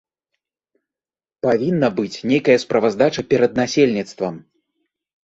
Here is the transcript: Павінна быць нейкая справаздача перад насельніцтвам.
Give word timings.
Павінна 1.47 1.89
быць 1.99 2.21
нейкая 2.31 2.55
справаздача 2.63 3.21
перад 3.35 3.51
насельніцтвам. 3.61 4.35